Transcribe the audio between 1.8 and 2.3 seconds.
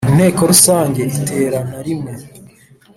Rimwe